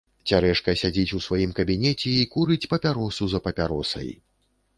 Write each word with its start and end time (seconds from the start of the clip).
Цярэшка 0.29 0.73
сядзіць 0.81 1.15
у 1.19 1.21
сваім 1.25 1.51
кабінеце 1.59 2.09
і 2.23 2.25
курыць 2.33 2.59
папяросу 2.73 3.23
за 3.37 3.45
папяросай. 3.51 4.13